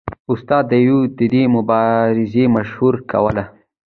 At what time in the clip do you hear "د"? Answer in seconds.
1.17-1.21